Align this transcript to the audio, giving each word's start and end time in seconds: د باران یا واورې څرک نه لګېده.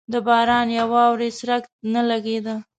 د 0.13 0.13
باران 0.27 0.67
یا 0.77 0.83
واورې 0.93 1.29
څرک 1.37 1.63
نه 1.93 2.01
لګېده. 2.09 2.55